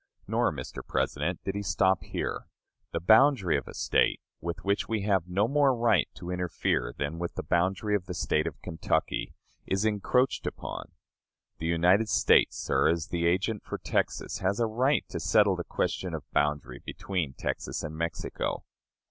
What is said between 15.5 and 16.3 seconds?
the question of